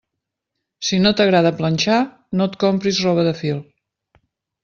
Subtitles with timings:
[0.87, 1.99] Si no t'agrada planxar,
[2.41, 3.63] no et compris roba de fil.